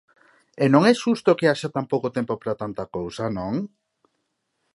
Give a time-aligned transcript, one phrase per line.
[0.63, 3.53] E non é xusto que haxa tan pouco tempo para tanta cousa, ¿non?